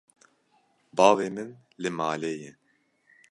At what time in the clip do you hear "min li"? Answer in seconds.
1.35-1.89